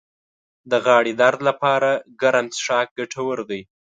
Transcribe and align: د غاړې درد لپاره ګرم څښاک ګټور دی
د 0.71 0.73
غاړې 0.85 1.13
درد 1.21 1.39
لپاره 1.49 1.89
ګرم 2.21 2.45
څښاک 2.55 2.87
ګټور 2.99 3.37
دی 3.49 3.61